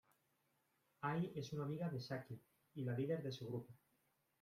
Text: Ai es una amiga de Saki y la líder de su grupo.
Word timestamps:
Ai 1.09 1.29
es 1.43 1.53
una 1.53 1.63
amiga 1.65 1.87
de 1.91 1.99
Saki 1.99 2.41
y 2.73 2.83
la 2.83 2.93
líder 2.97 3.21
de 3.21 3.31
su 3.31 3.45
grupo. 3.47 3.71